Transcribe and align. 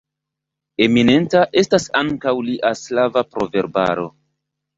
Eminenta 0.85 1.43
estas 1.63 1.85
ankaŭ 2.01 2.33
lia 2.49 2.73
slava 2.81 3.25
proverbaro. 3.37 4.09